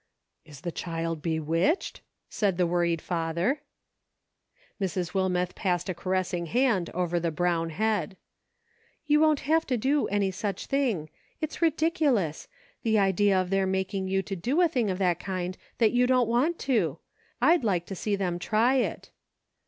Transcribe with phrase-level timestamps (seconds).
[0.51, 3.61] "Is the child bewitched?" said the worried father.
[4.81, 5.13] Mrs.
[5.13, 8.17] Wilmeth passed a caressing hand over the brown head."
[9.05, 11.11] You won't have to do any such thing.
[11.39, 12.47] It's ridiculous.
[12.81, 16.27] The idea of their making you do a thing of that kind that you don't
[16.27, 16.97] want to!
[17.39, 19.11] I'd like to see them try it."